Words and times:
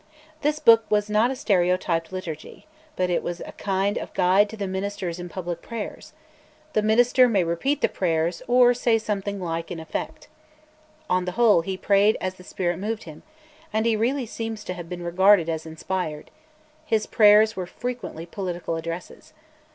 This 0.41 0.57
book 0.57 0.83
was 0.89 1.11
not 1.11 1.29
a 1.29 1.35
stereotyped 1.35 2.11
Liturgy, 2.11 2.65
but 2.95 3.11
it 3.11 3.21
was 3.21 3.39
a 3.41 3.51
kind 3.51 3.99
of 3.99 4.11
guide 4.15 4.49
to 4.49 4.57
the 4.57 4.65
ministers 4.65 5.19
in 5.19 5.29
public 5.29 5.61
prayers: 5.61 6.13
the 6.73 6.81
minister 6.81 7.29
may 7.29 7.43
repeat 7.43 7.81
the 7.81 7.87
prayers, 7.87 8.41
or 8.47 8.73
"say 8.73 8.97
something 8.97 9.39
like 9.39 9.69
in 9.69 9.79
effect." 9.79 10.27
On 11.07 11.25
the 11.25 11.33
whole, 11.33 11.61
he 11.61 11.77
prayed 11.77 12.17
"as 12.19 12.33
the 12.33 12.43
Spirit 12.43 12.79
moved 12.79 13.03
him," 13.03 13.21
and 13.71 13.85
he 13.85 13.95
really 13.95 14.25
seems 14.25 14.63
to 14.63 14.73
have 14.73 14.89
been 14.89 15.03
regarded 15.03 15.47
as 15.49 15.67
inspired; 15.67 16.31
his 16.83 17.05
prayers 17.05 17.55
were 17.55 17.67
frequently 17.67 18.25
political 18.25 18.75
addresses. 18.77 19.33